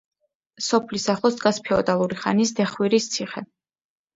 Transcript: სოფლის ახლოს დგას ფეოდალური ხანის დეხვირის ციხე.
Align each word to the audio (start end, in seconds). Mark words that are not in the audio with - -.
სოფლის 0.67 1.03
ახლოს 1.13 1.37
დგას 1.41 1.61
ფეოდალური 1.67 2.17
ხანის 2.25 2.55
დეხვირის 2.61 3.11
ციხე. 3.17 3.45